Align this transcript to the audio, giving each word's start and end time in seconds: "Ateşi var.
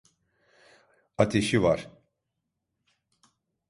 "Ateşi 1.17 1.59
var. 1.63 1.81